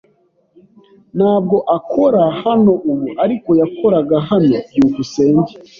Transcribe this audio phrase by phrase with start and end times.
[1.17, 4.55] Ntabwo akora hano ubu, ariko yakoraga hano.
[4.69, 5.53] byukusenge